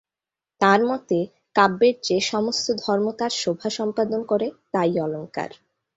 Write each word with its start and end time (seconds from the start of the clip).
তাঁর 0.61 0.79
মতে, 0.85 1.17
কাব্যের 1.55 1.95
যে-সমস্ত 2.03 2.67
ধর্ম 2.83 3.05
তার 3.11 3.31
শোভা 3.33 3.69
সম্পাদন 3.69 4.21
করে, 4.23 4.47
তাই 4.71 4.91
অলঙ্কার। 4.99 5.49